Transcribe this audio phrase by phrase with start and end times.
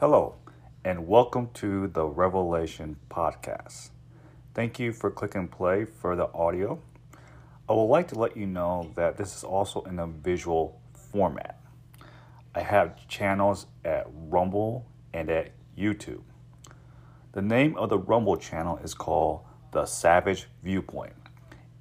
[0.00, 0.36] Hello,
[0.82, 3.90] and welcome to the Revelation Podcast.
[4.54, 6.80] Thank you for clicking play for the audio.
[7.68, 11.60] I would like to let you know that this is also in a visual format.
[12.54, 16.22] I have channels at Rumble and at YouTube.
[17.32, 19.42] The name of the Rumble channel is called
[19.72, 21.12] The Savage Viewpoint,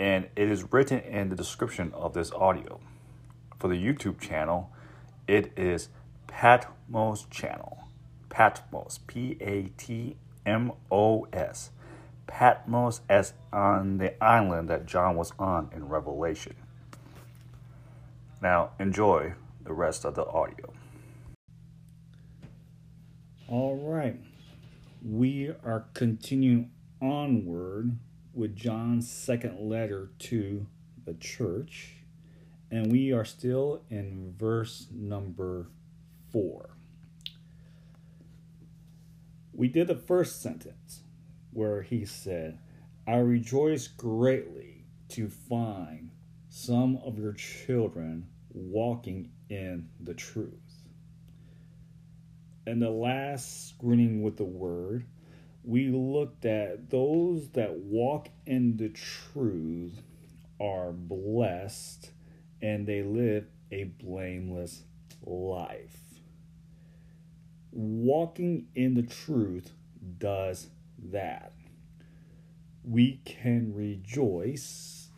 [0.00, 2.80] and it is written in the description of this audio.
[3.60, 4.72] For the YouTube channel,
[5.28, 5.90] it is
[6.26, 7.79] Patmos Channel.
[8.30, 10.16] Patmos, P A T
[10.46, 11.70] M O S.
[12.26, 16.54] Patmos as on the island that John was on in Revelation.
[18.40, 20.72] Now, enjoy the rest of the audio.
[23.48, 24.16] All right.
[25.04, 26.70] We are continuing
[27.02, 27.98] onward
[28.32, 30.66] with John's second letter to
[31.04, 31.96] the church,
[32.70, 35.66] and we are still in verse number
[36.30, 36.76] four.
[39.60, 41.02] We did the first sentence
[41.52, 42.60] where he said,
[43.06, 46.12] I rejoice greatly to find
[46.48, 50.86] some of your children walking in the truth.
[52.66, 55.04] And the last screening with the word,
[55.62, 60.00] we looked at those that walk in the truth
[60.58, 62.12] are blessed
[62.62, 64.84] and they live a blameless
[65.26, 66.09] life
[67.72, 69.72] walking in the truth
[70.18, 70.68] does
[71.10, 71.52] that.
[72.84, 75.08] We can rejoice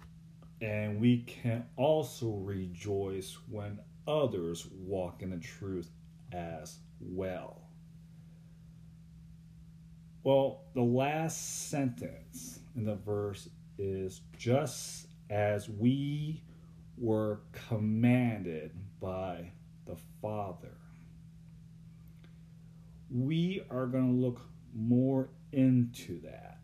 [0.60, 5.90] and we can also rejoice when others walk in the truth
[6.32, 7.62] as well.
[10.24, 16.42] Well, the last sentence in the verse is just as we
[16.96, 19.50] were commanded by
[19.84, 20.76] the Father
[23.12, 24.40] we are going to look
[24.74, 26.58] more into that.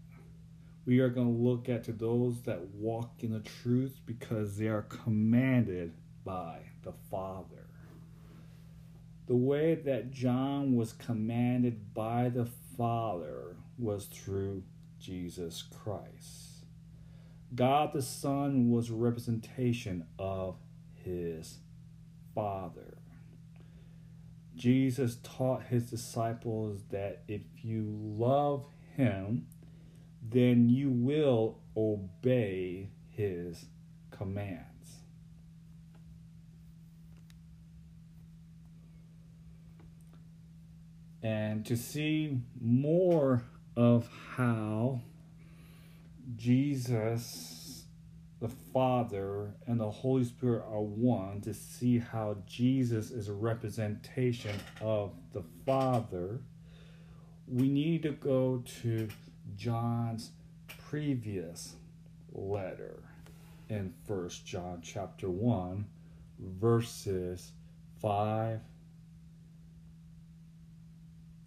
[0.86, 4.82] We are going to look at those that walk in the truth because they are
[4.82, 5.92] commanded
[6.25, 7.66] by the Father.
[9.26, 12.47] The way that John was commanded by the
[12.78, 14.62] Father was through
[14.98, 16.64] Jesus Christ.
[17.54, 20.56] God the Son was a representation of
[20.94, 21.58] his
[22.34, 22.97] Father.
[24.58, 29.46] Jesus taught his disciples that if you love him,
[30.20, 33.66] then you will obey his
[34.10, 34.64] commands.
[41.22, 43.44] And to see more
[43.76, 45.02] of how
[46.36, 47.57] Jesus
[48.41, 54.54] the Father and the Holy Spirit are one to see how Jesus is a representation
[54.81, 56.41] of the Father,
[57.49, 59.09] we need to go to
[59.56, 60.31] John's
[60.88, 61.75] previous
[62.32, 63.03] letter
[63.69, 65.84] in First John chapter 1
[66.38, 67.53] verses
[68.00, 68.60] 5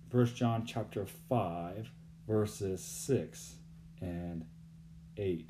[0.10, 1.90] First John chapter 5
[2.28, 3.56] verses 6
[4.02, 4.46] and
[5.16, 5.50] 8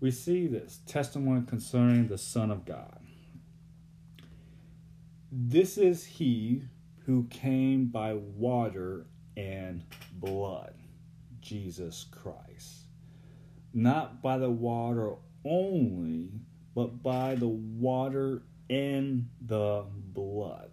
[0.00, 3.00] we see this testimony concerning the Son of God.
[5.32, 6.62] This is he
[7.06, 10.74] who came by water and blood,
[11.40, 12.86] Jesus Christ.
[13.72, 15.14] Not by the water
[15.44, 16.30] only,
[16.74, 20.70] but by the water and the blood.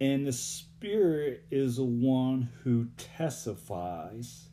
[0.00, 4.48] And the Spirit is the one who testifies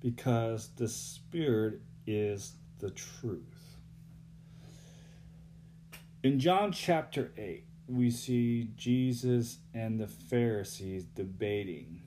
[0.00, 3.76] because the Spirit is the truth.
[6.22, 12.00] In John chapter 8, we see Jesus and the Pharisees debating.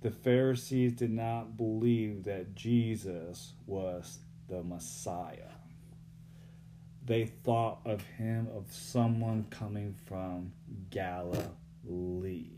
[0.00, 5.50] The Pharisees did not believe that Jesus was the Messiah.
[7.04, 10.52] They thought of him of someone coming from
[10.90, 12.50] Galilee.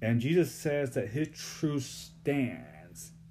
[0.00, 2.73] And Jesus says that his truth stands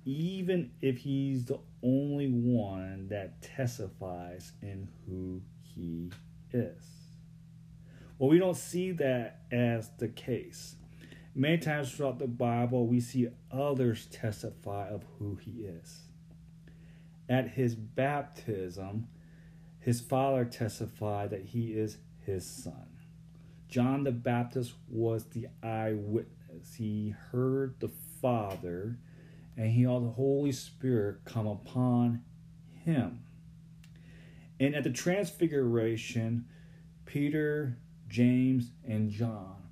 [0.05, 6.11] even if he's the only one that testifies in who he
[6.51, 6.85] is.
[8.17, 10.75] Well, we don't see that as the case.
[11.35, 16.01] Many times throughout the Bible, we see others testify of who he is.
[17.27, 19.07] At his baptism,
[19.79, 22.87] his father testified that he is his son.
[23.67, 26.75] John the Baptist was the eyewitness.
[26.75, 27.91] He heard the
[28.21, 28.99] Father
[29.57, 32.23] and he had the Holy Spirit come upon
[32.83, 33.23] him.
[34.59, 36.45] And at the transfiguration,
[37.05, 37.77] Peter,
[38.07, 39.63] James, and John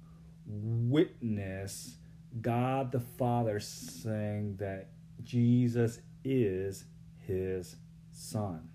[0.46, 1.96] witness
[2.42, 4.90] God the Father saying that
[5.24, 6.86] Jesus is
[7.20, 7.76] his
[8.12, 8.70] Son.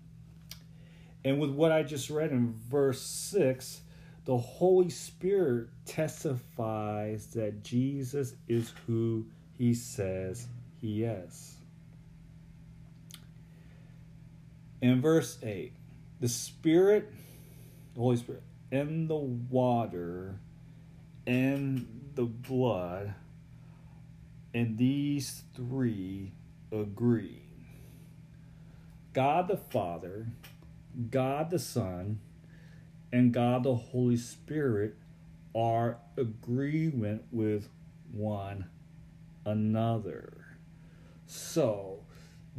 [1.23, 3.81] And with what I just read in verse 6,
[4.25, 9.25] the Holy Spirit testifies that Jesus is who
[9.57, 10.47] he says
[10.81, 11.55] he is.
[14.81, 15.73] In verse 8,
[16.19, 17.11] the Spirit,
[17.93, 20.39] the Holy Spirit, and the water
[21.25, 23.13] and the blood,
[24.53, 26.31] and these three
[26.71, 27.41] agree.
[29.13, 30.27] God the Father,
[31.09, 32.19] God the Son,
[33.11, 34.95] and God the Holy Spirit
[35.55, 37.67] are agreement with
[38.11, 38.69] one
[39.45, 40.46] another.
[41.27, 42.05] So,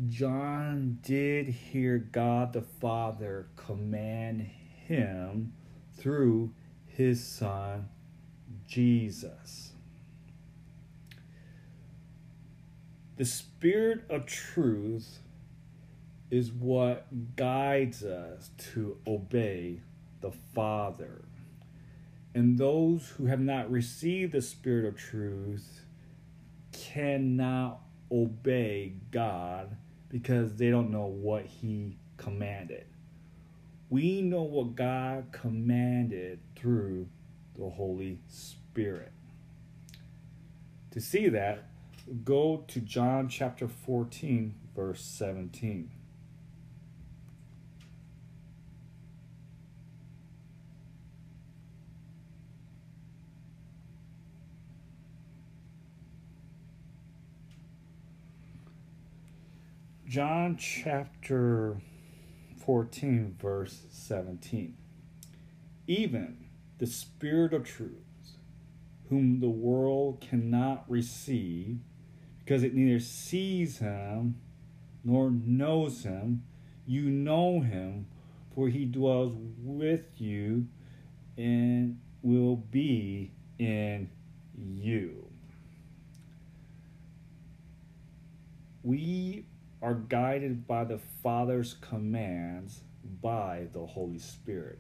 [0.09, 5.55] John did hear God the Father command him
[5.97, 6.53] through
[6.87, 7.89] his Son
[8.67, 9.73] Jesus.
[13.17, 15.21] The Spirit of truth
[16.31, 19.81] is what guides us to obey
[20.21, 21.25] the Father.
[22.35, 25.87] And those who have not received the Spirit of truth
[26.71, 29.77] cannot obey God
[30.09, 32.87] because they don't know what He commanded.
[33.91, 37.09] We know what God commanded through
[37.57, 39.13] the Holy Spirit.
[40.91, 41.65] To see that,
[42.25, 45.91] go to John chapter 14, verse 17.
[60.09, 61.83] John chapter
[62.65, 64.75] 14, verse 17.
[65.87, 66.47] Even
[66.79, 67.93] the Spirit of truth,
[69.11, 71.81] whom the world cannot receive,
[72.39, 74.37] because it neither sees him
[75.05, 76.43] nor knows him.
[76.87, 78.07] You know him,
[78.55, 80.69] for he dwells with you
[81.37, 84.09] and will be in
[84.57, 85.27] you.
[88.83, 89.45] We
[89.81, 92.81] are guided by the Father's commands
[93.23, 94.79] by the Holy Spirit.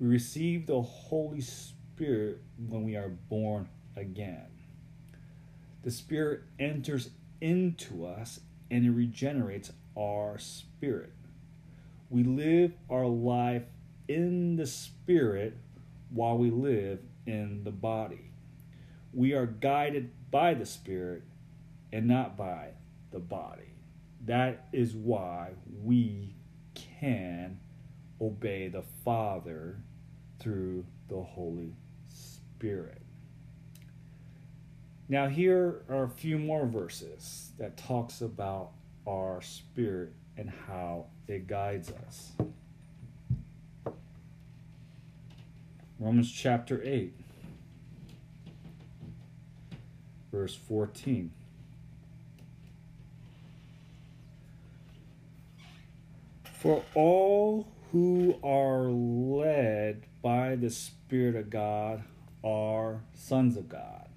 [0.00, 4.46] We receive the Holy Spirit when we are born again.
[5.82, 7.10] The Spirit enters
[7.40, 8.40] into us
[8.70, 11.12] and it regenerates our spirit.
[12.08, 13.64] We live our life
[14.08, 15.56] in the Spirit
[16.10, 18.30] while we live in the body.
[19.12, 21.22] We are guided by the Spirit
[21.92, 22.70] and not by
[23.10, 23.71] the body.
[24.24, 25.50] That is why
[25.82, 26.34] we
[26.74, 27.58] can
[28.20, 29.78] obey the Father
[30.38, 31.74] through the Holy
[32.08, 33.02] Spirit.
[35.08, 38.70] Now here are a few more verses that talks about
[39.06, 42.32] our spirit and how it guides us.
[45.98, 47.14] Romans chapter 8
[50.32, 51.30] verse 14
[56.62, 62.04] For all who are led by the Spirit of God
[62.44, 64.08] are sons of God.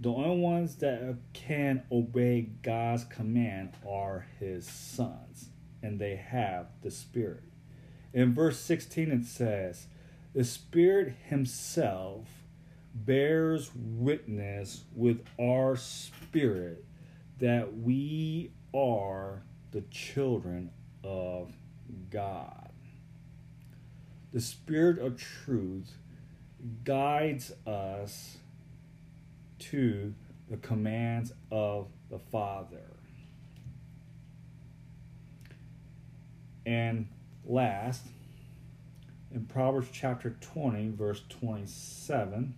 [0.00, 5.50] The only ones that can obey God's command are his sons,
[5.84, 7.44] and they have the Spirit.
[8.12, 9.86] In verse 16, it says,
[10.34, 12.26] The Spirit Himself
[12.92, 16.84] bears witness with our spirit
[17.38, 20.72] that we are the children
[21.04, 21.52] of
[22.10, 22.70] God.
[24.32, 25.92] The Spirit of truth
[26.84, 28.36] guides us
[29.58, 30.14] to
[30.50, 32.96] the commands of the Father.
[36.66, 37.08] And
[37.46, 38.04] last,
[39.32, 42.54] in Proverbs chapter 20, verse 27,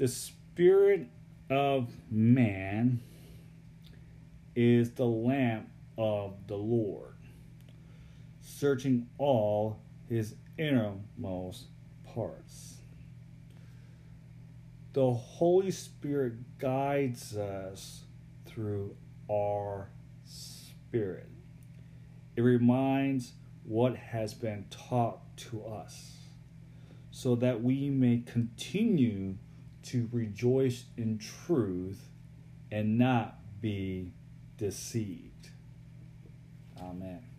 [0.00, 1.06] the spirit
[1.50, 3.02] of man
[4.56, 7.16] is the lamp of the Lord,
[8.40, 9.78] searching all
[10.08, 11.66] his innermost
[12.14, 12.76] parts.
[14.94, 18.04] The Holy Spirit guides us
[18.46, 18.96] through
[19.30, 19.90] our
[20.24, 21.28] Spirit.
[22.36, 23.32] It reminds
[23.64, 26.12] what has been taught to us
[27.10, 29.34] so that we may continue
[29.90, 32.08] to rejoice in truth
[32.70, 34.12] and not be
[34.56, 35.48] deceived.
[36.80, 37.29] Amen.